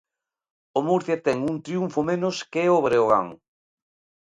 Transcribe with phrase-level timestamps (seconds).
[0.77, 3.27] O Murcia ten un triunfo menos que o Breogán.